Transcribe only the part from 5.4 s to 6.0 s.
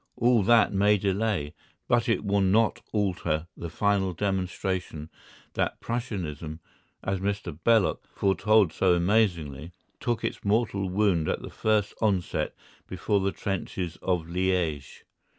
that